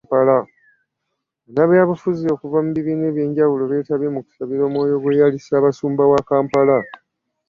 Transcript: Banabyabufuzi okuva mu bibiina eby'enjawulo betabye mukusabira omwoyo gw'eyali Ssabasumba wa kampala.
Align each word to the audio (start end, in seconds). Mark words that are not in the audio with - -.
Banabyabufuzi 0.11 2.25
okuva 2.35 2.57
mu 2.65 2.69
bibiina 2.75 3.05
eby'enjawulo 3.11 3.63
betabye 3.71 4.07
mukusabira 4.15 4.61
omwoyo 4.65 4.95
gw'eyali 5.03 5.37
Ssabasumba 5.41 6.03
wa 6.11 6.21
kampala. 6.29 6.77